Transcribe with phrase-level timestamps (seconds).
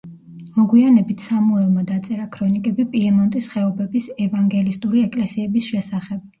[0.53, 6.29] მოგვიანებით სამუელმა დაწერა ქრონიკები პიემონტის ხეობების ევანგელისტური ეკლესიების შესახებ.